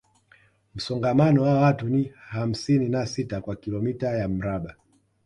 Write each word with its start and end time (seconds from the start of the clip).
Msongamano 0.75 1.43
wa 1.43 1.53
watu 1.61 1.89
ni 1.89 2.05
hamsini 2.29 2.89
na 2.89 3.05
sita 3.05 3.41
kwa 3.41 3.55
kilomita 3.55 4.07
ya 4.09 4.27
mraba 4.29 4.75